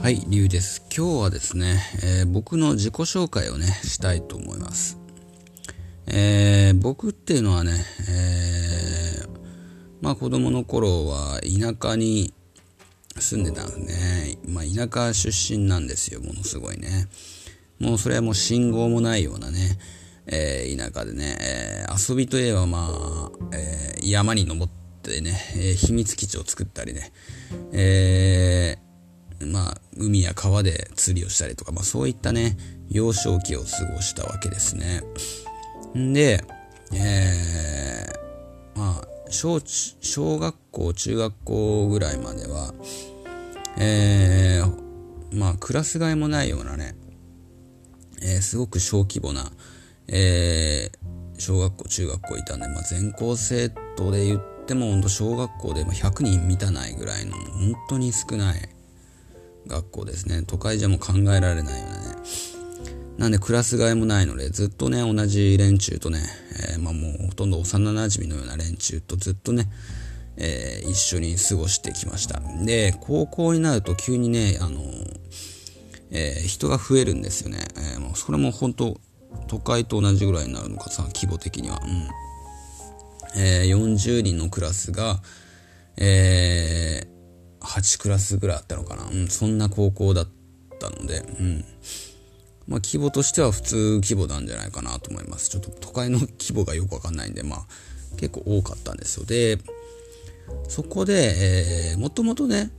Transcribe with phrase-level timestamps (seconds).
[0.00, 0.86] はい、りゅうです。
[0.96, 4.96] 今日はですね、えー、僕の自己紹介をね、したいと思います。
[6.06, 7.72] えー、僕っていうのはね、
[8.08, 9.28] えー、
[10.00, 12.32] まあ子供の頃は田舎に
[13.18, 17.08] 住んでたんですね、まあ田舎出身なんですよ、ものすごいね。
[17.80, 19.78] もうそれはもう信号もないようなね、
[20.26, 24.72] えー、田舎でね、えー、遊びといえばまあ、えー、山に登っ
[25.02, 27.12] てね、えー、秘密基地を作ったりね、
[27.72, 28.87] えー、
[29.46, 32.56] まあ、海や川で釣りをしたりとか、まあそういったね、
[32.88, 35.02] 幼少期を過ごしたわけですね。
[35.96, 36.44] んで、
[36.92, 39.60] えー、まあ、小、
[40.00, 42.74] 小学校、中学校ぐらいまでは、
[43.78, 46.96] えー、まあ、クラス替えもないようなね、
[48.22, 49.50] えー、すごく小規模な、
[50.08, 58.68] えー、小学校、中学校いたんで、まあ、全校生徒で言っても、本当小学校で100人満たないぐらいの、本当に少ない
[59.68, 60.42] 学校ですね。
[60.46, 62.16] 都会じゃもう考えられないようなね。
[63.18, 66.20] なんでクラス替えもないので、ずっとね、同じ連中とね、
[66.72, 69.68] えー、まあもうほとんど幼馴染のような連中とずっとね、
[70.36, 72.40] えー、一緒に過ごしてきました。
[72.64, 74.80] で、高校になると急にね、あの
[76.10, 77.58] えー、人が増えるんですよね。
[77.76, 79.00] えー、もうそれも本当
[79.46, 81.80] 都会と同じぐらいになるのかさ、規模的には。
[81.84, 82.08] うん。
[83.36, 85.20] えー、40人のクラスが、
[85.96, 87.17] えー、
[87.68, 89.04] 8クラスぐらいあったのかな。
[89.04, 90.28] うん、そんな高校だっ
[90.78, 91.64] たので、うん。
[92.66, 95.50] まあ、規模としては普通規模なんじゃないかなと思います。
[95.50, 97.66] ちょっと都会の規模がよくわかんないんで、まあ、
[98.16, 99.26] 結構多かったんですよ。
[99.26, 99.58] で、
[100.68, 102.70] そこで、えー、もともとね、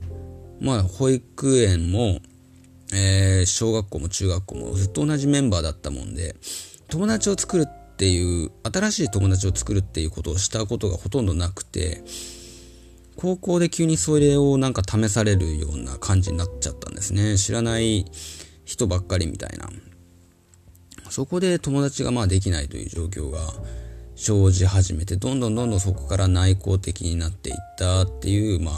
[0.60, 2.20] まあ、保育園も、
[2.92, 6.36] えー、小学校も中学校もずっと同じメンバーだったもんで、
[6.88, 12.02] 友達を作るっていう、新しい友達を作るっていうことをしたことがほとんどなくて、
[13.16, 17.36] 高校で急にそれをなんか試されるような感じになっちゃったんですね。
[17.36, 18.06] 知らない
[18.64, 19.68] 人ばっかりみたいな。
[21.10, 23.40] そこで友達がまあできないという状況が
[24.14, 28.74] 生じ始めて、どんどんどんどんそこから内向的になっていったっていう、まあ、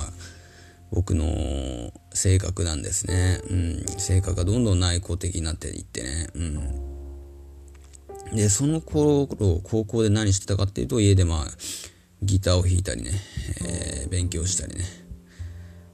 [0.91, 3.41] 僕の性格なんですね。
[3.49, 3.85] うん。
[3.99, 6.29] 性格がどんどん内向的になっていってね。
[6.35, 6.39] う
[8.35, 8.37] ん。
[8.37, 11.47] で、その頃、高校で何してたかっていうと、家でまあ、
[12.23, 13.11] ギターを弾いたりね、
[13.65, 14.85] えー、勉強したりね。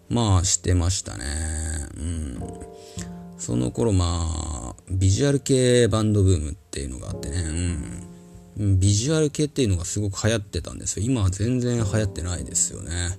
[0.09, 1.25] まあ、してましたね。
[1.97, 2.43] うん。
[3.39, 4.27] その頃ま
[4.73, 7.43] あ、ビジュアル系バンドブームっていうのがあってね、
[8.59, 8.81] うん。
[8.81, 11.07] ビジュアル系っていうのがすごく流行ってたんですよ。
[11.07, 13.19] 今は全然流行ってないですよね。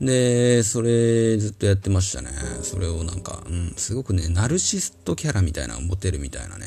[0.00, 2.30] で、それずっとやってましたね。
[2.62, 6.66] それをなんか、うん、すごくね、ナルシストキャラみたいなのを持てるみたいなね、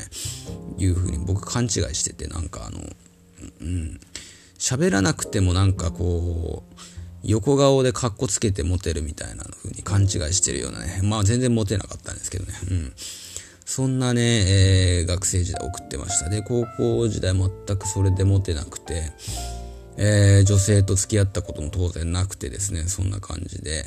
[0.78, 2.80] いう風に僕勘違いしてて、なんかあの、
[3.60, 4.00] うん、
[4.58, 6.80] 喋らなくてもなんかこう、
[7.22, 11.00] 横顔でカッコつけてモテるみたいな風に勘違いしてるようなね。
[11.02, 12.52] まあ全然モテなかったんですけどね。
[12.70, 12.92] うん。
[13.64, 16.28] そんなね、えー、学生時代送ってました。
[16.28, 19.10] で、高校時代全くそれでモテなくて、
[19.96, 23.84] えー、女性と付き合ったことも当然なくてですね、そんな感じで、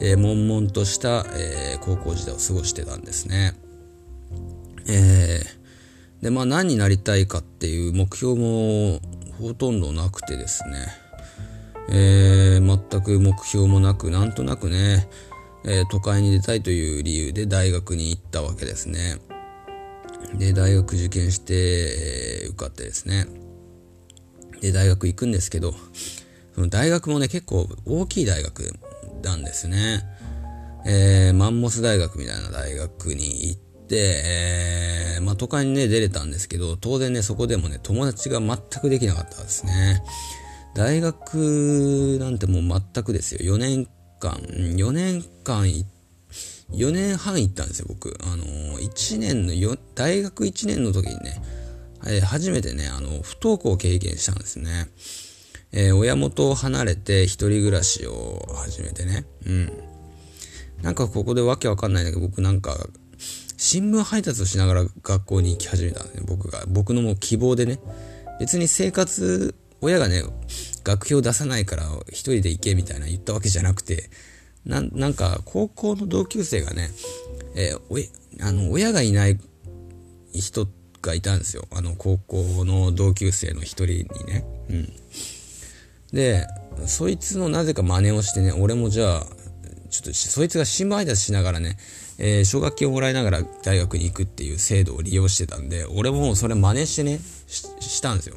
[0.00, 3.52] えー、悶々とした、えー、高校時代を過ごしてたんですね。
[4.86, 9.00] えー、で、まあ何になりたいかっていう目標も
[9.38, 10.86] ほとんどなくてですね、
[11.90, 15.08] えー、全く目標もなく、なんとなくね、
[15.64, 19.18] えー、都会に出たいという理由で大学に行ったわけですね。
[20.34, 23.26] で、大学受験して、えー、受かってですね。
[24.60, 25.72] で、大学行くんですけど、
[26.54, 28.74] その大学もね、結構大きい大学
[29.22, 30.04] なんですね。
[30.84, 40.02] えー、マンモス大学みたいな大学に行って、えー、まあ、都会にね、出れたんですけど、当然ね、そこでもね、友達が全くできなかったですね。
[40.74, 43.56] 大学なんてもう全くですよ。
[43.56, 43.88] 4年
[44.20, 45.64] 間、4年間、
[46.70, 48.16] 4年半行ったんですよ、僕。
[48.22, 48.44] あの
[48.78, 51.42] 1年のよ、大学1年の時にね、
[52.06, 54.88] えー、初めてね、あの、不登校を経験したんですね。
[55.72, 59.24] えー、親元を離れて一人暮らしを始めてね。
[59.46, 59.72] うん。
[60.82, 62.76] なんかここでわけわかんないんだけど、僕なんか、
[63.58, 66.62] 新聞配達をしながら学校に行き始めたんでね、僕が。
[66.68, 67.80] 僕のもう希望でね。
[68.38, 70.22] 別に生活親がね、
[70.84, 74.10] 学費を出さないから一人で行けみたいな言ったわけじゃなくて、
[74.64, 76.88] ななんか高校の同級生がね、
[77.56, 77.98] えー、お
[78.46, 79.38] あの親がいない
[80.32, 80.68] 人
[81.02, 81.66] がいたんですよ。
[81.72, 84.44] あの高校の同級生の一人にね。
[84.70, 84.92] うん。
[86.12, 86.46] で、
[86.86, 89.26] そいつのなぜか真似をしてね、俺もじゃあ、
[89.90, 91.76] ちょっとそいつが新聞配達しながらね、
[92.18, 98.36] えー、奨学金をもらいながら大学に行くっていう制度を利用してたんで、俺もそれ真似してね、したんですよ。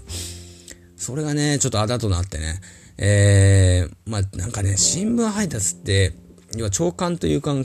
[0.95, 2.62] それがね、ちょっとあだとなってね、
[2.98, 6.13] えー、まあなんかね、新聞配達って、
[6.56, 7.63] 要は朝刊というか配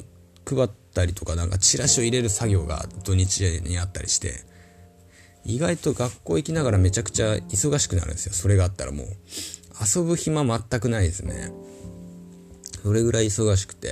[0.64, 4.44] ったりとか、なんかチラシを入れる作業が土日にあったりして、
[5.44, 8.32] 意外と学校行きながらめちゃくちゃ忙しくなるんですよ。
[8.32, 9.06] それがあったらもう。
[9.78, 11.52] 遊ぶ暇全くないですね。
[12.82, 13.90] それぐらい忙しくて、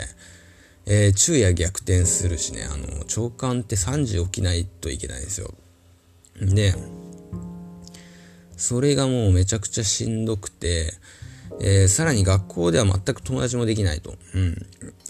[0.86, 5.54] えー、昼夜逆転するしね、あの、長官って3時起きないといけないんですよ。
[6.40, 6.74] で、
[8.56, 10.92] それがもうめちゃくちゃしんどくて、
[11.60, 14.14] えー、さらに学校では全く友達もできないと。
[14.34, 14.66] うん。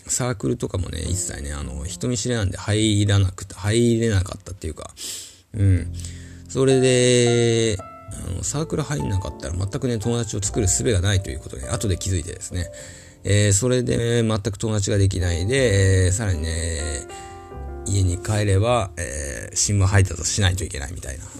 [0.07, 4.91] サークルとかもね、一切ね、あの、人見知りなんで入らなくて、入れなかったっていうか、
[5.55, 5.93] うん。
[6.49, 12.71] それで、あのサークル入んなかったら全くね、友達を作る術がないということで、後で気づいてですね、
[13.25, 17.07] えー、それで、全く友達ができないで、えー、さらにね、
[17.87, 21.31] 家に帰れば、えー、新聞配達をしないといけないみたいな、うん、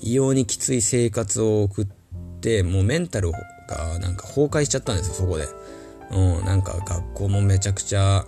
[0.00, 1.86] 異様にきつい生活を送っ
[2.40, 5.46] て、もうメンタルがなんか崩壊しちゃったんですよ、そこで。
[6.10, 8.24] うん、なんか学校もめちゃくちゃ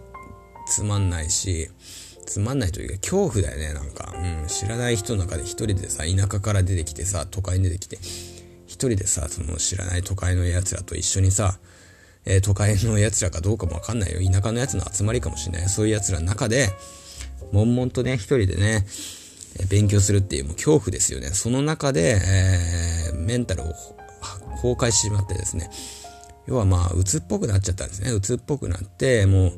[0.69, 1.71] つまんないし、
[2.27, 4.15] つまんないというか恐怖だよね、なんか。
[4.15, 7.97] うん、知らない人の中で一人でさ、田舎から出てきてさ、都会に出てきて、
[8.67, 11.59] 一人でさ、その知らない都会の奴らと一緒にさ、
[12.25, 14.21] えー、都会の奴らかどうかもわかんないよ。
[14.31, 15.69] 田舎の奴の集まりかもしれない。
[15.69, 16.71] そういう奴らの中で、
[17.53, 18.87] 悶々とね、一人でね、
[19.69, 21.29] 勉強するっていうもう恐怖ですよね。
[21.29, 23.75] その中で、えー、メンタルを
[24.55, 25.71] 崩壊してしまってですね、
[26.47, 28.11] 要はまあ、鬱っぽくなっちゃったんですね。
[28.11, 29.53] 鬱っぽくなって、もう、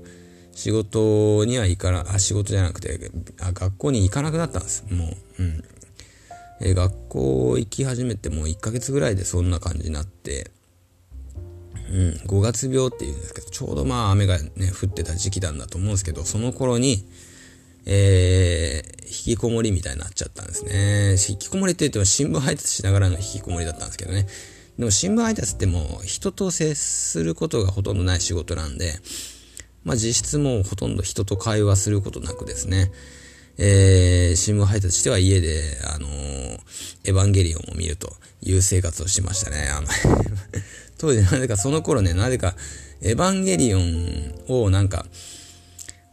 [0.53, 4.85] 仕事には行かな、あ、仕事じゃなくて、あ、学校に行かなくなったんです。
[4.91, 5.07] も
[5.39, 5.65] う、うん。
[6.61, 10.51] えー、学校行き始めてもう1ヶ月ぐらいでそんな感じになって、
[11.91, 17.07] うん、5月病っていうんですけど、ちょうどまあ雨がね、降ってた時期なんだと思うんですけど、その頃に、
[17.87, 21.17] えー、引きこもりみたいになっちゃったんですね。
[21.29, 24.27] 引きこもりって言っても新聞配達しながらの引きこもりだったんですけどね。
[24.79, 28.95] でも新聞配達ってもう人と接することがほとんどない仕事なんで、
[29.85, 32.91] まあ実質もうほとんど人と会話することなくですね、
[33.59, 36.59] えー、新聞配達しては家で、あのー、
[37.05, 38.13] エヴァンゲリオンを見ると
[38.43, 39.69] いう生活をしましたね。
[39.69, 39.87] あの
[40.99, 42.55] 当時なぜかその頃ね、なぜか
[43.03, 45.05] エヴァンゲリオンをなんか、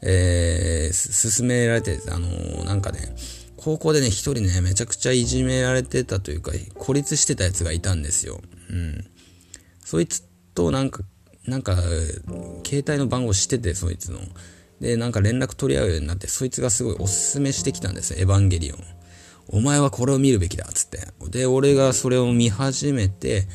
[0.02, 3.16] えー、勧められて、あのー、なんかね、
[3.58, 8.42] 高校でね、一人ね、めちゃくちゃいじめられてたというか、孤立してたやつがいたんですよ。
[8.70, 9.06] うん。
[9.86, 10.24] そいつ
[10.56, 11.04] となんか、
[11.46, 11.76] なんか、
[12.66, 14.20] 携帯の番号知ってて、そいつの。
[14.80, 18.80] で、なんか連絡取り合うようになって、そいつがすごいおすすめしてきたんですよ、エヴァンゲリオン。
[19.50, 21.08] お前はこれを見るべきだ、つって。
[21.30, 23.48] で、俺がそれを見始めて、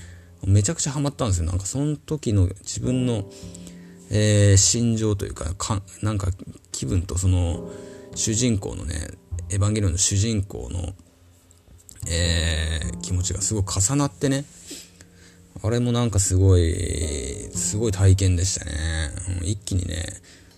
[0.46, 1.46] めちゃくちゃハマったんですよ。
[1.46, 3.24] なんかその時の自分の、
[4.10, 6.28] えー、心情というかか、なんか
[6.70, 7.70] 気分とその
[8.14, 9.08] 主人公のね、
[9.50, 10.94] エヴァンゲリオンの主人公の、
[12.08, 14.44] えー、気持ちがすごい重なってね、
[15.62, 18.72] あれもなんかすごい、すごい体験でしたね。
[19.40, 20.04] うん、一気にね、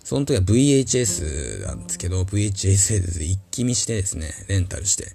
[0.04, 5.06] その時は VHS なんですけど、VHS で一気見してですね、レンタルして、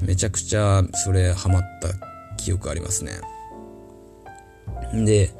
[0.00, 3.20] めちゃくちゃそれハマった記憶ありますね。
[4.92, 5.30] で、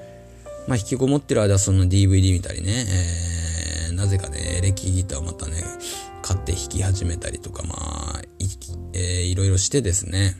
[0.67, 2.85] まあ、引きこもってる間その DVD 見たりね、
[3.89, 5.63] えー、なぜかね、エレキギターをまたね、
[6.23, 8.47] 買って弾き始めたりとか、まあ、い,、
[8.93, 10.37] えー、いろいろしてですね、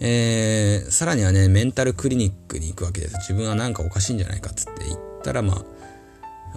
[0.00, 3.14] えー、さらにはね、メンタルクリニックに行くわけです。
[3.18, 5.64] 自分はなんかおかしいんじゃないかっつって言ったら、ま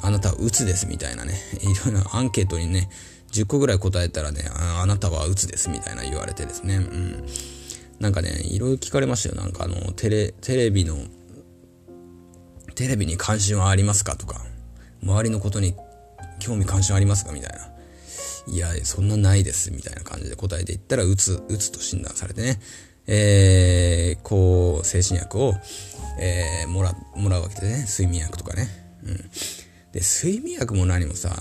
[0.01, 2.89] あ、あなたは鬱ですみたいなね、いろいろアンケートにね、
[3.31, 7.25] 10個ぐらい答えたらね、あなたは鬱ですみたいな言われてですね、うん。
[7.99, 9.35] なんかね、いろいろ聞かれましたよ。
[9.35, 10.97] なんかあの、テレ、テレビの
[12.75, 14.15] テレビに関心はありますか？
[14.15, 14.41] とか、
[15.01, 15.75] 周りのことに
[16.39, 17.31] 興味関心ありますか？
[17.31, 17.71] みたいな。
[18.47, 22.59] いや、そんなないです、みたいな感じで答えていったら、うつ、うつと診断されてね、
[23.07, 25.55] えー、こう、精神薬を、
[26.19, 28.67] えー、もら、もらうわけでね、睡眠薬とかね。
[29.03, 29.17] うん。
[29.91, 31.35] で、睡眠薬も何もさ、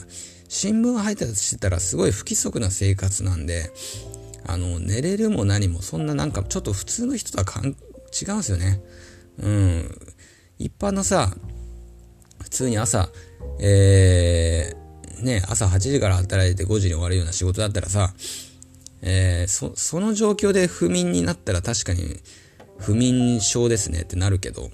[0.49, 3.71] 新聞配達してたらすごい不規則な生活なんで、
[4.47, 7.75] あの、寝れるも何も、そんななんかちょっと普通の人とは違うん
[8.38, 8.81] ですよね。
[9.38, 9.99] うん。
[10.64, 11.30] 一般のさ、
[12.42, 13.11] 普通に朝、
[13.61, 18.14] えー、ね、朝8時から働いて5時に終わるような仕事だったらさ、
[19.02, 22.18] えー、そ、その状況で不眠になったら確かに
[22.78, 24.71] 不眠症ですねってなるけど、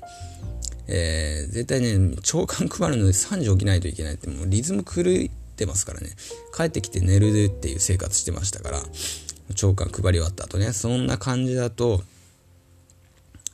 [0.87, 6.11] えー、絶対ね、長官配るので3時起きないといけないってもうリズム狂ってますからね。
[6.57, 8.83] 帰ってきて寝るっていう生活してましたから、
[9.57, 12.05] 長官配り終わった後ね、そんな感じだと、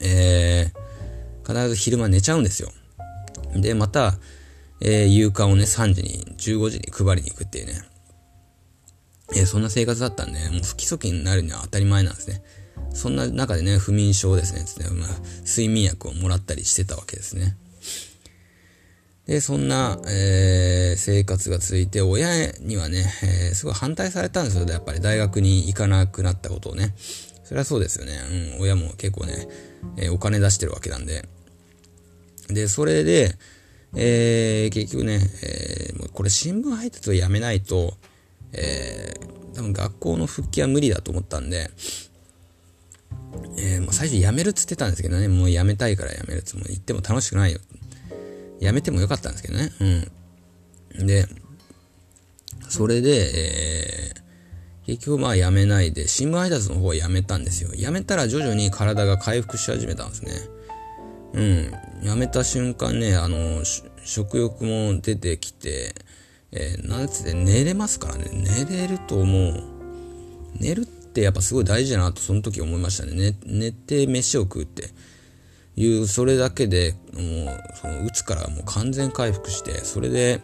[0.01, 0.86] えー、
[1.47, 2.71] 必ず昼間寝ちゃうんですよ。
[3.55, 4.19] で、また、
[4.81, 7.83] えー、夕刊をね、3時に、15時に配りに行くっていうね。
[9.35, 12.43] えー、そんな生活だったんで、もう不規則になるには当たり前なんですね。
[12.93, 15.09] そんな中でね、不眠症ですね、つって、まあ、
[15.47, 17.57] 睡眠薬をもらったりしてたわけですね。
[19.27, 24.67] で、そんな、えー、生活が続いて、親にはね、えー、すごい反対されたんですよ。
[24.69, 26.95] やっぱり大学に行かなくなったことをね。
[27.43, 28.21] それはそうですよね。
[28.57, 29.49] うん、親も結構ね、
[29.97, 31.29] えー、お金出してるわけなんで。
[32.49, 33.35] で、それで、
[33.95, 37.95] えー、結局ね、えー、これ新聞配達をやめないと、
[38.53, 41.71] えー、多分学校の復帰は無理だと思ったんで、
[43.59, 47.61] えー、もう最初辞めるっつってたんですけどね、もう辞めたいから辞めるっつって、言っても楽しくないよ。
[48.61, 49.73] 辞めてもよかったんですけどね。
[50.99, 51.07] うん。
[51.07, 51.27] で、
[52.69, 57.71] それで、えー、結局まあ辞めないで、新聞配達の方は辞めたんですよ。
[57.75, 60.33] 辞めたら徐々に体が回復し始めたんですね。
[61.37, 61.73] うん。
[62.03, 63.63] 辞めた瞬間ね、あの、
[64.05, 65.95] 食欲も出てきて、
[66.51, 68.31] えー、なんつって寝れますからね。
[68.33, 69.65] 寝れるともう、
[70.59, 73.13] 寝るってやっぱすごい大事だなとその時思いましたね。
[73.45, 74.89] 寝寝て飯を食うって
[75.77, 80.41] いう、それだけでもう、その、うつからもう完全回復して、それで、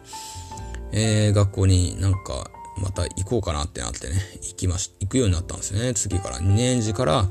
[0.91, 5.93] えー、学校になんか、また行こうかなってなってね、行きまし、行くようになったんですよね。
[5.95, 7.29] 次から、2年次から、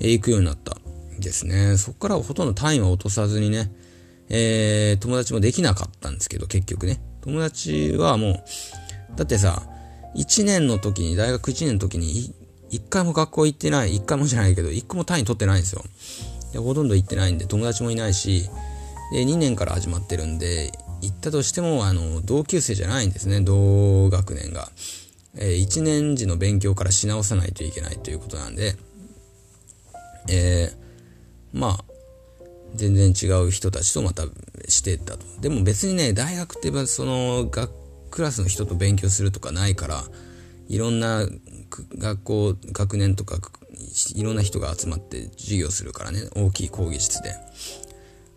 [0.00, 0.76] えー、行くようになった
[1.20, 1.76] ですね。
[1.76, 3.70] そこからほとんど単位は落とさずにね、
[4.28, 7.00] えー、友達もできなかったんですけど、結局ね。
[7.22, 9.62] 友達はもう、だってさ、
[10.16, 12.34] 1年の時に、大学1年の時に、
[12.70, 15.82] 1回も学校行ってない、1回もじゃないけど、1個も単位取ってないんですよ。
[16.52, 18.48] で、ほとんど行ってないんで、友達もいないし、
[19.12, 20.72] で、2年から始まってるんで、
[21.02, 24.70] 行ったとしても、あの、同級生じゃないんですね、同学年が。
[25.36, 28.76] えー、1年時の勉強からし直さないといけないということなんで、
[30.28, 30.89] えー、
[31.52, 31.84] まあ、
[32.74, 34.24] 全然違う人たちとまた
[34.68, 35.26] してたと。
[35.40, 37.70] でも別にね、大学ってその学
[38.10, 40.04] クラスの人と勉強するとかないから、
[40.68, 41.26] いろんな
[41.98, 43.38] 学校、学年とか、
[44.14, 47.34] いろんな人が集まって授業するからね、大きい講義室で。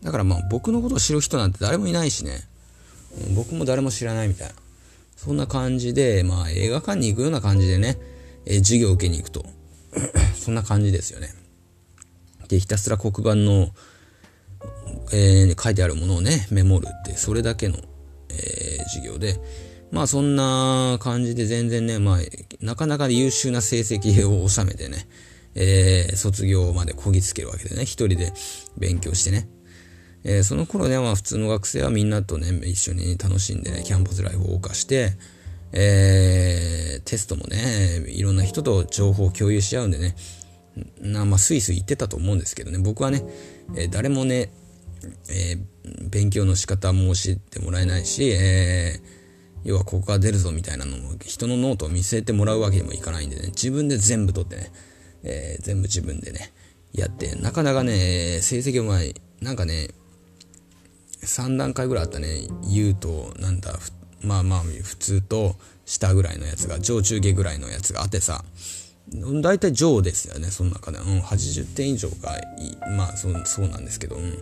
[0.03, 2.47] だからまあ僕のことを知る人なんて誰もいないしね、
[3.35, 4.53] 僕も誰も知らないみたいな。
[5.15, 7.97] そんな感じで、まあ映画館に行くような感じでね、
[8.45, 9.45] え授業を受けに行くと。
[10.35, 11.33] そんな感じですよね。
[12.47, 13.69] で、ひたすら黒板の
[15.11, 17.77] えー、書いてあるものをね、メモるって、それだけの、
[18.29, 19.39] えー、授業で、
[19.91, 22.17] まあそんな感じで全然ね、まあ、
[22.61, 25.07] なかなか優秀な成績を収めてね、
[25.55, 28.33] えー、卒業までこぎつけるわけでね、一人で
[28.77, 29.47] 勉強してね。
[30.23, 35.11] えー、その頃ね、まあ普通の学生はみんなとね、一緒に楽しんでね、キャンパスライフを謳歌して、
[35.73, 40.15] えー、テストもね、いろんな人と情報を共有し合うんでね、
[41.01, 43.23] なまあ、スイスイ行ってたと思うんですけどね、僕はね、
[43.75, 44.51] えー、誰もね、
[45.29, 49.01] えー、勉強の仕方も教えてもらえないし、えー、
[49.63, 54.71] 要はここが出るぞみたいなのも人のノートを見せてもらうわけにもいかないんでね、自分で全部取ってね、
[55.23, 56.51] え、全部自分でね、
[56.93, 59.89] やって、なかなかね、成績うまい、なんかね、
[61.21, 63.73] 3段階ぐらいあったね、言うと、なんだ、
[64.21, 68.43] まあまあ、普通と下ぐらいのやつが、上中下ぐらいのやつがあってさ、
[69.41, 70.97] 大体上ですよね、その中で。
[70.97, 72.77] うん、80点以上がいい。
[72.95, 74.37] まあ、そう、そうなんですけど、うん。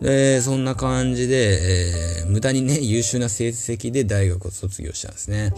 [0.00, 5.52] で、そんな感じで、えー、無駄にね、優秀な成績で大学を卒業したんですね。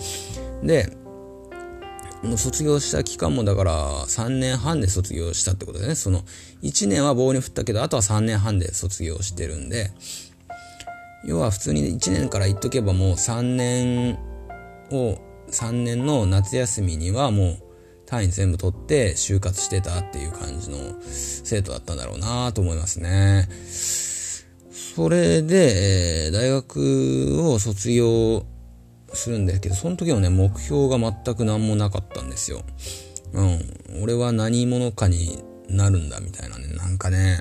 [0.62, 0.96] で、
[2.36, 6.20] 卒業した期間もだから3年半で卒業したってことでね、その
[6.62, 9.90] 1年は棒に振ったけど、あとは3年半で卒業してるんで、
[11.24, 14.18] 要は普通に1年から言っとけばもう3年
[14.90, 15.18] を、
[15.50, 17.69] 3年の夏休みにはもう
[18.10, 23.48] 単位全部取って就活してたっていう感じの生徒だったんだろうなと思いますね。
[24.96, 28.44] それで、えー、大学を卒業
[29.12, 32.62] するんですけど、その時のね、目標が全く何もなかったんですよ。
[33.32, 34.02] うん。
[34.02, 36.66] 俺は何者かになるんだ、みたいなね。
[36.74, 37.38] なんかね、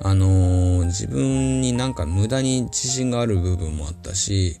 [0.00, 4.60] あのー、自分になんか無駄に自信がある部分もあったし、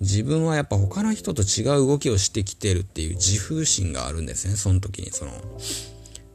[0.00, 5.10] 自分はやっぱ他の人と違う動きをしてきてるっていう自負心があるんですね、その時に。
[5.10, 5.32] その、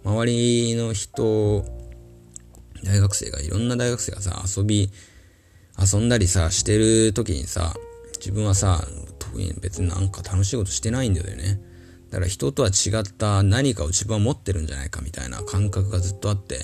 [0.04, 1.64] 周りの人
[2.84, 4.90] 大学生が、いろんな大学生がさ、遊び、
[5.78, 7.76] 遊んだりさ、してる時にさ、
[8.18, 8.86] 自分はさ、
[9.20, 11.62] 特に別になんか楽しいことしてないんだよね。
[12.10, 16.60] だから人とは違った何かを自分は持ってるんじゃないかみたいな感覚がずっとあって、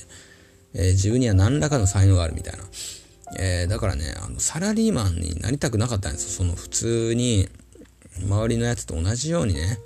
[0.74, 2.63] えー、自分には何らかの才能があるみたいな。
[3.36, 6.30] えー、だからね、あの、サラリーマンになりたくなかったんですよ。
[6.30, 7.50] その普通に、
[8.22, 9.78] 周りのやつと同じようにね、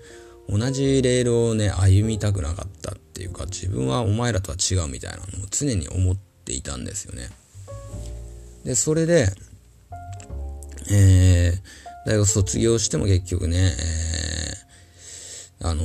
[0.48, 7.30] 同じレールをね、歩みたくなかったっていうか、自分はお前らとは違うみたいなのを常に思っていたんですよね。
[8.64, 9.28] で、それで、
[10.92, 13.74] えー、大学卒業しても結局ね、
[15.60, 15.84] えー、あの、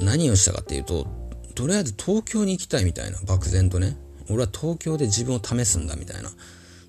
[0.00, 1.06] 何をしたかっていうと、
[1.54, 3.96] とりあえず東京に行きたいみたいな、漠然とね。
[4.30, 6.30] 俺は東京で自分を試すんだみたいな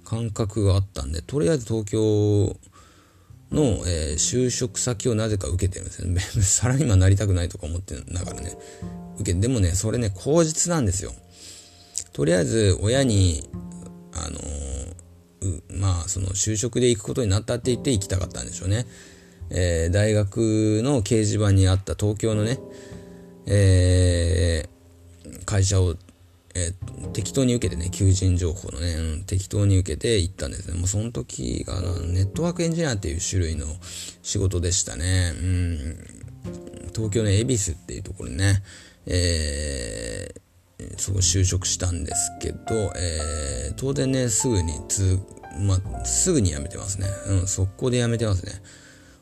[0.10, 2.58] 感覚があったんで、とりあえず東京
[3.52, 6.20] の、えー、就職先をなぜか受けてるんですよね。
[6.42, 8.58] サラリーマンなりたくないとか思ってながらね、
[9.20, 11.12] 受けでもね、それね、口実なんですよ。
[12.14, 13.48] とりあえず、親に、
[14.14, 18.88] あのー、まあ、その、就職で行くことになったって言って行きたかったんでしょうね。
[19.52, 22.60] えー、大学の掲示板にあった東京のね、
[23.46, 25.96] えー、会社を
[26.60, 30.78] えー、適当に受けてね、求人情報のね、うん、適当に受けて行ったんですね。
[30.78, 33.66] もうその時がネットワークエンジニアっていう種類の
[34.22, 35.34] 仕事でしたね。
[35.36, 35.98] うん、
[36.94, 38.64] 東京の恵比寿っていうところにね、
[39.06, 42.58] えー、そこ就職したんですけど、
[42.96, 45.20] えー、当然ね、すぐにつ、
[45.60, 47.08] まあ、すぐに辞めてますね。
[47.28, 48.54] うん、速攻で辞めてますね。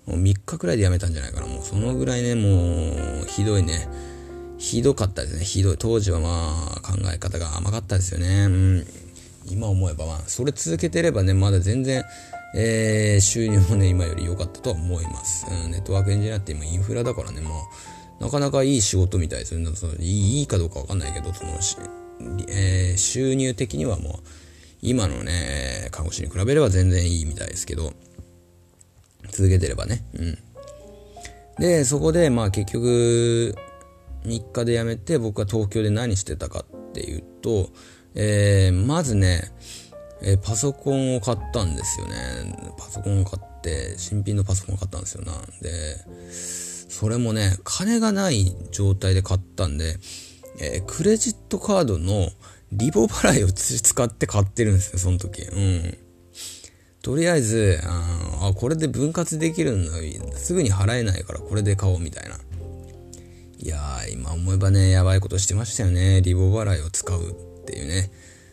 [0.06, 1.48] もう3日くらいで辞めたんじゃないかな。
[1.48, 3.88] もうそのぐらいね、もう、ひどいね。
[4.58, 5.46] ひどかったですね。
[5.46, 5.78] ひどい。
[5.78, 8.46] 当時はまあ、考え方が甘かったですよね。
[8.46, 8.88] うん。
[9.50, 12.04] 今思えばまあ、それ続けてればね、まだ全然、
[12.56, 15.46] えー、収入もね、今より良かったとは思います。
[15.66, 19.76] うん、ネットワークエンジニアって今インフラだからね、まあ、なかなかいい仕事みたいですよ。
[19.76, 21.52] そのいいかどうかわかんないけど、その、
[22.50, 24.28] えー、収入的にはもう、
[24.82, 27.94] 今のね、看護師に比べれば全然いいみたいですけど、
[29.30, 30.04] 続けてればね。
[30.14, 30.38] うん。
[31.60, 33.56] で、そこで、まあ結局、
[34.28, 37.70] 3日で辞めて僕は東京で何してたかっていうと、
[38.16, 39.52] えー、まずね、
[40.22, 42.74] えー、パソコンを買ったんですよね。
[42.78, 45.24] パソコンを買って、新品のパソコンを買ったんですよ。
[45.24, 45.98] なで、
[46.90, 49.98] それもね、金がない状態で買ったんで、
[50.60, 52.30] えー、クレジットカードの
[52.72, 55.44] リボ払いを使って買ってるんですよ、その時。
[55.44, 55.98] うん。
[57.04, 59.92] とりあえず、ああ、これで分割できるんだ。
[60.38, 62.38] すぐに払えないからこれで買おうみたいな。
[63.60, 66.22] いやー、今思えばね、やばいことしてましたよね。
[66.22, 68.12] リボ払いを使うっていうね。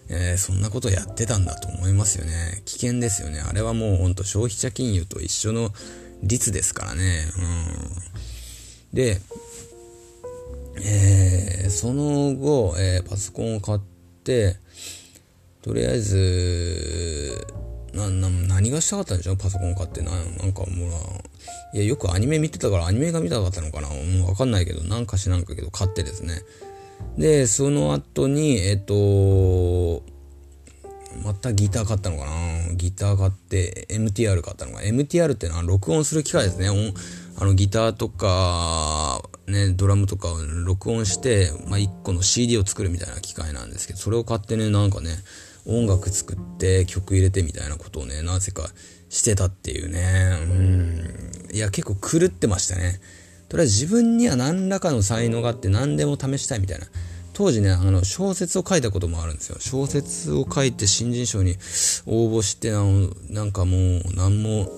[0.09, 2.63] えー、そんなことやってたんだと思いますよね。
[2.65, 3.41] 危険ですよね。
[3.41, 5.71] あれはもうほんと消費者金融と一緒の
[6.23, 7.25] 率ですからね。
[8.93, 8.97] うん。
[8.97, 9.21] で、
[10.83, 13.81] えー、その後、えー、パソコンを買っ
[14.25, 14.57] て、
[15.63, 17.47] とりあえず、
[17.95, 19.37] な、な、何がしたかったんでしょ？
[19.37, 20.03] パソコン買って。
[20.03, 20.97] な、なんかもうな
[21.75, 23.89] いや、よくアニメ見てたからアニメが見たかったのかな？
[23.89, 26.43] もうわかんないけど、なんかしなんかけど買ってですね。
[27.19, 30.03] で、その後に、えっと、
[31.25, 32.75] またギター買ったのかな？
[32.75, 36.69] ギター買って MTR 買ったのか ?MTR ってのは録音する機械ですね。
[37.37, 45.11] あのギターとか、ね、ドラムとかを録音して、まあ、1個の CD を作るみたいな機械なんですけど、それを買ってね、なんかね、
[45.67, 48.69] 音楽作って曲入れてみたいなことをね、なぜか
[49.09, 50.39] してたっていうね。
[50.43, 51.51] うん。
[51.53, 53.01] いや、結構狂ってましたね。
[53.49, 56.87] とりあえず自分には何らかの才能があって何でも試したいみたいな。
[57.33, 59.57] 当時ね、あの、小説を書いたこともあるんですよ。
[59.59, 61.57] 小説を書いて新人賞に
[62.07, 64.71] 応募して、あの、なんかもう、何も、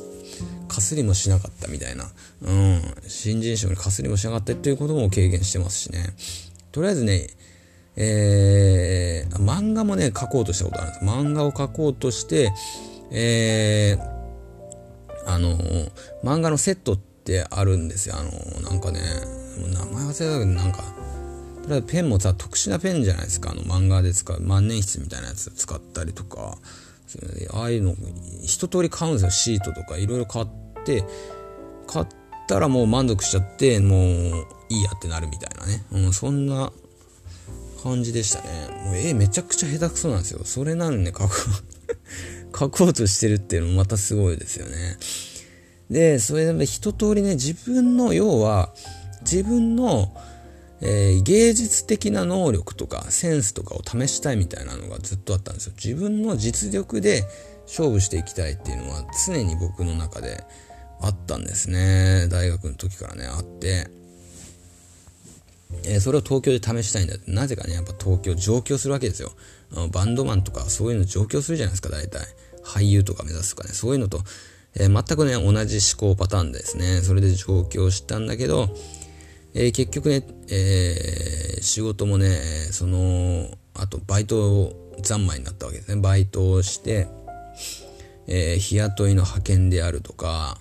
[0.69, 2.11] かすりもしなかったみたいな。
[2.43, 2.83] うん。
[3.07, 6.15] 新人賞にかすりもしなかったっていうことも経験してますしね。
[6.73, 7.29] とりあえずね、
[7.97, 11.05] えー、漫画もね、書こうとしたことあるんです。
[11.05, 12.53] 漫画を書こうとして、
[13.11, 15.57] えー、あの、
[16.23, 18.17] 漫画のセットってあるんですよ。
[18.19, 19.01] あの、なんかね、
[19.59, 20.79] 名前忘れたけど、なんか、
[21.63, 23.51] とりあえずペンもさ、特殊なペンじゃないですか。
[23.51, 26.59] あの、漫画で使う、万年筆みたいなやつ使ったりとか、
[27.53, 27.95] ああいうの、
[28.43, 29.31] 一通り買うんですよ。
[29.31, 30.47] シートとかいろいろ買っ
[30.85, 31.05] て、
[31.87, 32.07] 買っ
[32.47, 34.01] たらもう満足しちゃって、もう
[34.69, 35.85] いいやってなるみたいなね。
[35.93, 36.73] うん、そんな
[37.87, 38.49] 感じでしたね。
[38.85, 40.41] もう絵めちゃくちゃ下手くそなんですよ。
[40.45, 41.31] それなのに、描こ
[42.51, 44.99] う、 描こうとしてるっていうのもまたすごいですよね。
[45.89, 48.75] で、それで一通りね、自分の、要は、
[49.23, 50.13] 自分の、
[50.81, 55.73] えー、芸術的な能力とかセンスとかを試したいみたいなのがずっとあったんですよ。
[55.83, 57.25] 自分の実力で
[57.67, 60.45] 勝負していきたいっていうのは常に僕の中で
[61.01, 62.29] あったんですね。
[62.29, 63.89] 大学の時からね、あって。
[65.85, 67.31] えー、それを東京で試したいんだって。
[67.31, 69.33] なぜかね、やっぱ東京上京するわけですよ。
[69.93, 72.27] バンドマンとかそういうの上京するじゃないですか、大体。
[72.63, 74.21] 俳優とか目指すとかね、そういうのと、
[74.75, 77.01] えー、全くね、同じ思考パターンですね。
[77.03, 78.69] それで上京したんだけど、
[79.55, 82.39] えー、結局ね、え、仕事もね、
[82.73, 86.01] その、あとバイト三昧になったわけですね。
[86.01, 87.09] バイトをして、
[88.27, 90.59] え、日雇いの派遣であるとか、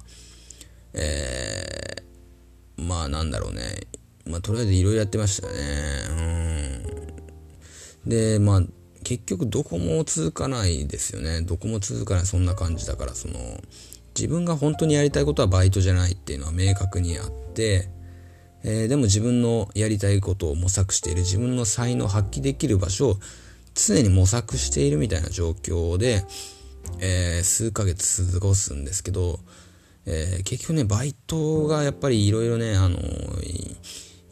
[0.93, 2.03] え、
[2.77, 3.61] まあなんだろうね、
[4.25, 5.53] まあ、とりあえずいろいろやってましたね。
[8.05, 8.09] うん。
[8.09, 8.61] で、まあ、
[9.03, 11.41] 結局どこも続かないですよね。
[11.41, 13.35] どこも続かない、そんな感じだから、その、
[14.15, 17.89] 自分が本当にやりたいことはバイトじゃないっていうのは明確にあって、
[18.63, 23.19] えー、でも自分のやりたいことを模索している、自分の才能を発揮できる場所を
[23.75, 26.23] 常に模索しているみたいな状況で、
[26.99, 29.39] えー、数ヶ月過ごすんですけど、
[30.07, 33.75] えー、結局ね、バイトがやっぱりいろいろね、あのー、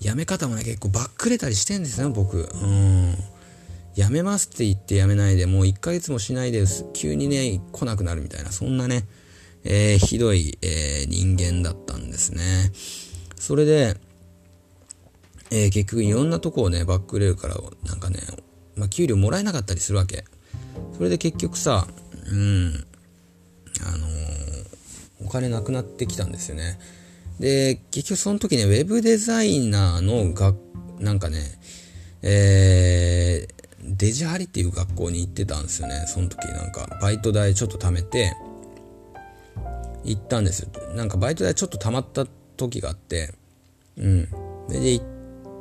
[0.04, 2.50] 辞め方もね、結構バックれたりしてんですよ、僕。
[2.54, 3.16] うん。
[3.96, 9.06] 辞めますって言って辞めないで、もう1ヶ月もしないで、急にね、来なくなるみたいな、そんなね、
[9.64, 12.72] えー、ひどい、えー、人間だったんですね。
[13.40, 13.96] それで、
[15.52, 18.20] えー、結局いろんなとこをね、バックれるから、なんかね、
[18.76, 20.26] まあ、給料もらえなかったりするわけ。
[20.98, 21.88] それで結局さ、
[22.30, 22.86] うん、
[23.86, 24.08] あの
[25.26, 26.80] お金なくなってきたんですよね。
[27.40, 30.54] で、結局その時ね、ウェブデザイナーのが、
[31.00, 31.40] なんかね、
[32.22, 36.06] えー、デジハリっていう学校に行ってたんですよね。
[36.08, 38.34] その時なんか、バイト代ちょっと貯めて、
[40.04, 40.70] 行ったんですよ。
[40.96, 42.26] なんかバイト代ちょっと貯まった
[42.58, 43.34] 時があって、
[43.98, 44.28] うん。
[44.70, 45.06] で、で行っ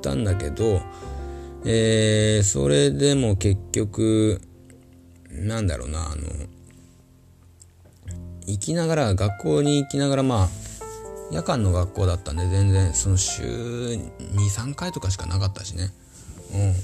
[0.00, 0.82] たんだけど、
[1.64, 4.40] えー、それでも結局、
[5.30, 6.22] なんだろうな、あの、
[8.46, 10.48] 行きながら、学校に行きながら、まあ、
[11.32, 15.90] 夜間の学校だったんで、全然、その週2、3回とかしかなかったしね。
[16.54, 16.74] うん。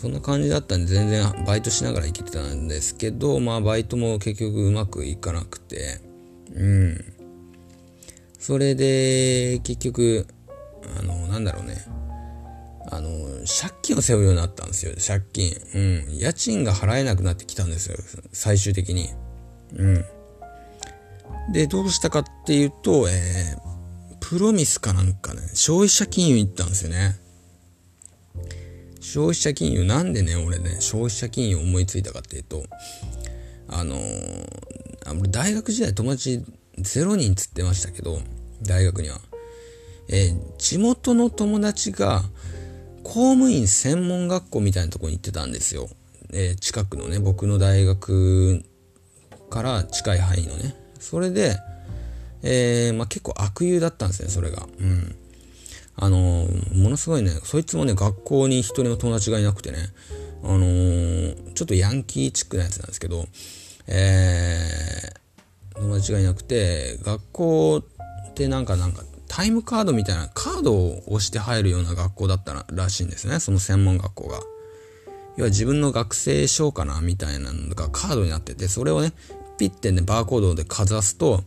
[0.00, 6.00] そんな感じだったんで、全然バイトしながら行けてたんですけど、まあ、バイトも結局うまくいかなくて、
[6.54, 7.04] うん。
[8.38, 10.26] それで、結局、
[10.98, 11.84] あの、なんだろうね。
[12.90, 13.10] あの、
[13.46, 15.52] 借金を背負うようになったんですよ、借金。
[15.74, 15.78] う
[16.14, 16.16] ん。
[16.16, 17.96] 家賃が払えなくなってきたんですよ、
[18.32, 19.10] 最終的に。
[19.76, 20.04] うん。
[21.52, 23.71] で、どうしたかっていうと、えー、
[24.32, 27.18] プロミスかなんかね、消費者金融行ったんですよね。
[28.98, 32.64] 消費者金融、なんでね、俺ね、消費者金融思いついたかっていうと、
[33.68, 36.42] あのー、俺大学時代友達
[36.78, 38.20] 0人つってましたけど、
[38.62, 39.20] 大学には。
[40.08, 42.22] えー、地元の友達が、
[43.02, 45.90] 公務員専門学校みたいなとこに行ってたんですよ。
[46.32, 48.64] えー、近くのね、僕の大学
[49.50, 50.74] から近い範囲のね。
[51.00, 51.58] それで、
[52.42, 54.66] えー、まあ、結構悪友だったんですね、それが。
[54.80, 55.14] うん。
[55.96, 59.78] あのー、ものすごいね、そいつもね、学校に一人の友達がいなくてね、
[60.42, 63.26] あのー、ちょっとヤンキーチックなやつなんですけど、
[63.86, 67.82] えー、友達がいなくて、学校
[68.30, 74.40] ってなんかなんか、タイムカードみたいなカードを押して入るような学校だったらしいんですね、その専門学校が。
[75.36, 79.12] 要は自分の学生証かなみたいなのがカードになってて、それをね、
[79.58, 81.44] ピッてね、バーコードでかざすと、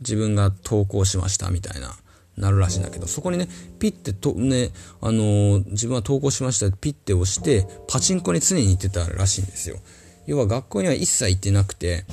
[0.00, 1.94] 自分が投稿しましたみたいな、
[2.36, 9.78] なるらしいんだけど、そこにね、ピッてと、ね、あのー、自分は投稿しましたピッて押して、パチンコに常に行ってたらしいんですよ。
[10.26, 12.04] 要は学校には一切行ってなくて、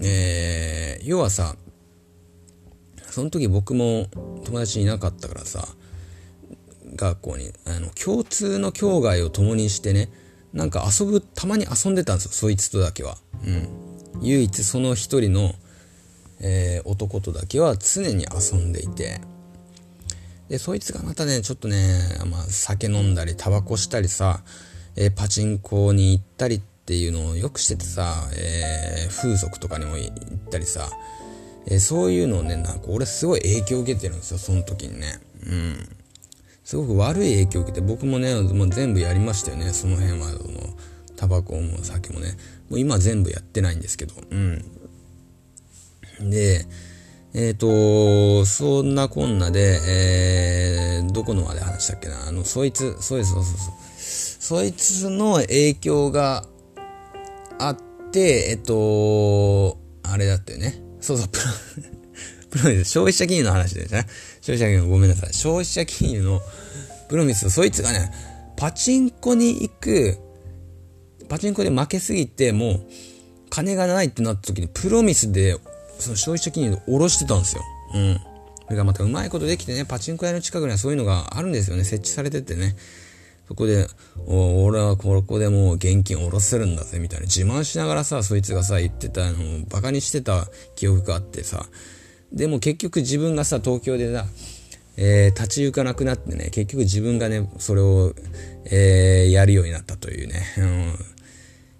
[0.00, 1.56] えー、要はさ、
[3.10, 4.06] その時僕も
[4.44, 5.68] 友達いなかったからさ、
[6.96, 10.10] 学校に、あの、共通の境外を共にしてね、
[10.52, 13.16] なんか遊ぶ、たまに遊んでたんですよ、そいつとだけは。
[13.44, 13.68] うん。
[14.20, 15.54] 唯一その一人の、
[16.46, 19.20] えー、男とだけは常に遊んでいて、
[20.50, 24.42] で、そいつがまたね、ちょっとね、まあ、酒飲んだり、タバコしたりさ、
[24.94, 30.12] えー、パチンコに行ったりっていうのをよくしててさ、えー、風俗とかにも行っ
[30.50, 30.90] たりさ、
[31.66, 35.18] え、そういうのをね、なんか俺すごい影響を受けてるんですよ、その時にね。
[35.46, 35.88] うん。
[36.62, 40.28] すごく悪い影響を受けて、僕もね、もう全部やりましたよね、その辺は。
[40.28, 40.76] その
[41.16, 42.36] タバコも酒もね。
[42.68, 44.14] もう今全部やってないんですけど。
[44.30, 44.73] うん。
[46.20, 46.66] で、
[47.34, 52.28] えっ、ー、と、そんなこんなで、えー、どこのまで話したっけな？
[52.28, 53.74] あの、そいつ、そいつ、そうそうそう。
[53.98, 56.46] そいつの影響が
[57.58, 57.76] あっ
[58.12, 60.80] て、えっ、と、あれだったよね。
[61.00, 61.44] そうそう、プロ、
[62.62, 64.06] プロミス、消費者金融の話ですね。
[64.40, 65.32] 消費者金融、ごめんなさい。
[65.32, 66.40] 消費者金融の
[67.08, 68.12] プロミス、そいつがね、
[68.56, 70.18] パチンコに行く、
[71.28, 72.86] パチンコで負けすぎて、もう、
[73.50, 75.56] 金がないってなった時に、プロミスで、
[75.98, 77.62] その消費者金融で下ろしてたんですよ。
[77.94, 78.20] うん。
[78.64, 81.84] それがまたうまいことできてね、パチンコ屋の近くにはそういうのがあるんですよね。
[81.84, 82.76] 設置されててね。
[83.46, 83.86] そこで、
[84.26, 87.26] お俺はここでもう現金下ろせるんだぜ、みたいな。
[87.26, 91.66] 自慢しながらさ、そいつがさ、言ってたのをバカにしてた記憶があってさ。
[92.32, 94.26] でも結局自分がさ、東京でさ、
[94.96, 98.14] えー、立ち行かなくなってね、結局自分がね、それを、
[98.66, 100.94] えー、やるようになったというね、うん、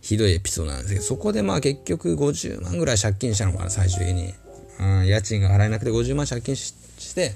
[0.04, 4.34] ひどいエピソードなんですけど、そこでまあ結局50万ぐらい借金したのかな、最終的に。
[4.78, 7.34] うん、家賃が払えなくて50万借金して、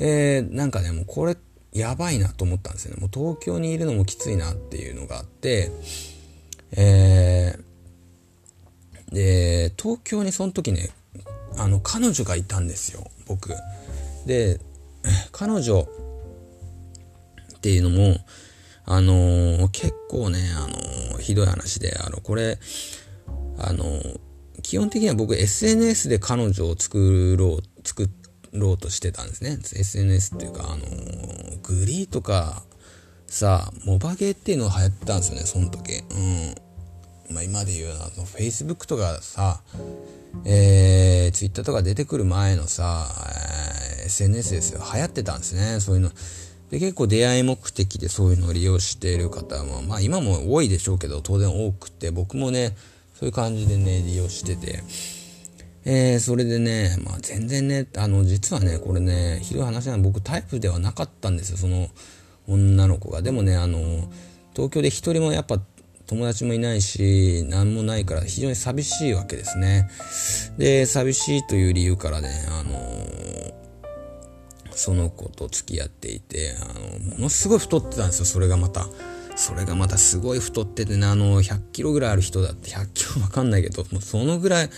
[0.00, 1.36] えー、なんかね、もうこれ、
[1.72, 3.00] やばいなと思ったんですよね。
[3.00, 5.70] もう東京にいるのもきついなっていうのがあって、
[6.72, 10.90] えー、で、東京にその時ね、
[11.56, 13.54] あの、彼女がいたんですよ、僕。
[14.26, 14.58] で、
[15.30, 15.86] 彼女
[17.56, 18.16] っていうのも、
[18.86, 22.58] あのー、結構ね、あのー、ひどい話で、あの、これ、
[23.58, 23.84] あの、
[24.62, 28.08] 基本的には僕 SNS で彼女を作ろう、作
[28.52, 29.58] ろうとしてたんですね。
[29.60, 30.84] SNS っていうか、あの、
[31.62, 32.62] グリーとか、
[33.26, 36.02] さ、モバゲーっていうのが流行ったんですよね、その時。
[36.10, 37.34] うん。
[37.34, 39.62] まあ今で言うような、Facebook とかさ、
[40.44, 43.08] えー、Twitter とか出てくる前のさ、
[44.00, 44.82] えー、SNS ですよ。
[44.92, 46.10] 流行ってたんですね、そういうの。
[46.70, 52.76] で、結構出会い目的でそういうのを利用している方も、まあ今も多いでしょうけど、当然多くて、僕もね、
[53.14, 54.82] そういう感じでね、利用してて、
[55.84, 61.88] えー、それでね、まあ全然ね、あの、実はね、これね、ひどい話なの僕タイプではなかったんですよ、その
[62.48, 63.22] 女の子が。
[63.22, 63.78] でもね、あの、
[64.54, 65.60] 東京で一人もやっぱ
[66.06, 69.88] 友達もいないし、何もないから非常に寂しいわけですね。
[70.58, 73.23] で、寂しいという理由からね、あの
[74.76, 76.64] その子と付き合っていて、あ
[77.06, 78.86] の、ものすごい太ってたんですよ、それがまた。
[79.36, 84.70] それがまたすごい太っててね、あの、100キロぐらいある人だって、100キロわかんないけど、もうそのぐらい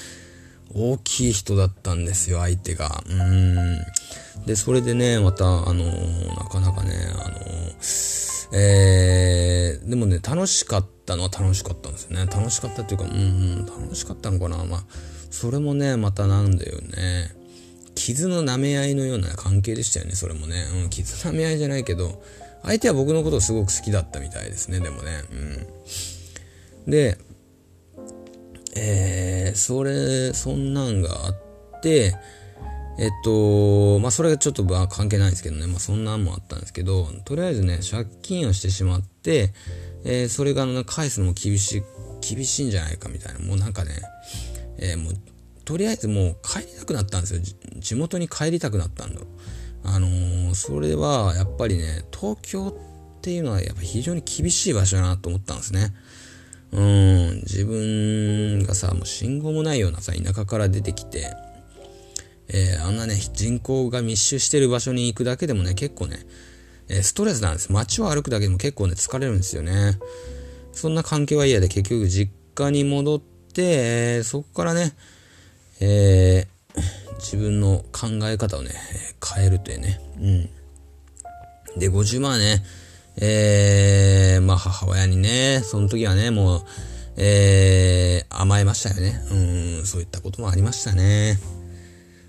[0.75, 3.03] 大きい人だったんですよ、相手が。
[3.09, 3.79] うん。
[4.47, 7.37] で、それでね、また、あの、なかなかね、あの、
[8.53, 12.27] えー、でもね、楽しかったのは楽しかったんですよね。
[12.27, 14.65] 楽しかったっていうか、うん、楽しかったのかな。
[14.65, 14.85] まあ、
[15.31, 17.46] それもね、またなんだよね。
[18.07, 20.65] 傷の舐め合いのような関係でしたよね、それもね。
[20.85, 22.23] うん、傷舐め合いじゃないけど、
[22.63, 25.25] 相手は僕のことをすごく好きだったみたいですね、でもね。
[26.87, 26.91] うん。
[26.91, 27.19] で、
[28.77, 32.15] えー、それ、そんなんがあって、
[33.01, 39.53] えっと、まあ、それがちょっと関係ないんですけどね、まあ、そんなんもあったんですけど、とりあえずね、借金をしてしまって、
[40.05, 41.83] えー、それが、返すのも厳しい、
[42.21, 43.91] 厳しいんじゃないかみたいな、もうなんかね、
[44.79, 45.15] えー、もう
[45.67, 47.41] とりあえずもう帰りたくなったんですよ。
[47.81, 49.21] 地元に帰りたくなったんだ。
[49.83, 55.93] あのー、それはやっぱりね、東京っていうのはやっぱ非常に厳しい場所だなと思ったんですね。
[56.71, 61.35] うん、自分がさ、もう信号もないようなさ、田舎から出てきて、
[62.49, 66.19] えー、あんなね、人口が密集してる場所に行くだけでもね、結構ね、
[66.89, 67.73] え、ストレスなんです。
[67.73, 69.99] 街を歩くだけでも結構ね、疲れるんですよね。
[70.73, 73.21] そんな関係は嫌で結局実家に戻っ
[73.53, 74.93] て、え、そこからね、
[75.81, 78.71] えー、自分の考え方をね、
[79.35, 80.01] 変えるというね。
[80.19, 81.79] うん。
[81.79, 82.63] で、50万ね、
[83.19, 86.63] えー、まあ母親にね、その時はね、もう、
[87.17, 89.21] えー、甘えましたよね。
[89.31, 91.39] うん、そういったこともありましたね。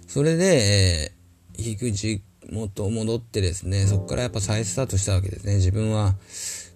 [0.08, 1.12] それで、
[1.58, 5.56] えー、育児元戻ってですね、そこからやっぱ再スタートしたわけですね。
[5.56, 6.16] 自分は、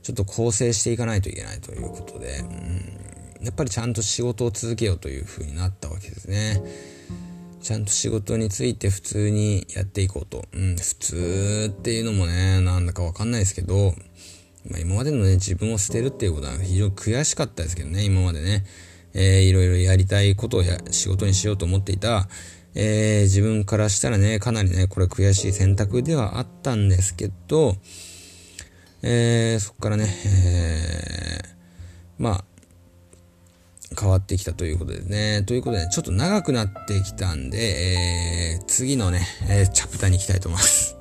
[0.04, 6.62] ちょっと構成していかないといけないということで、うんやっぱりちゃんと仕事を続けようというふうになったわけですね。
[7.62, 10.46] ちゃんと仕事について普通にやっていこうと。
[10.54, 13.94] うん、普通っていうのもね、なんだかわかんないですけど、
[14.70, 18.64] まあ、今までのね、自分を捨てるっていうことは非常に悔しかったですけどね、今までね、
[19.14, 22.28] えー、いろいろやりたいことをや仕事にしようと思っていた、
[22.74, 27.76] えー、自分からしたらね、かなりね、これ悔しい選択ではあったんですけど、
[29.04, 32.46] えー、そこからね、えー、まあ、
[34.00, 35.44] 変わってきたということでね。
[35.44, 41.01] ということで、ね、ちょっと長くなってきたんで、えー、次のね、えー、チャプターに行きたいと思います。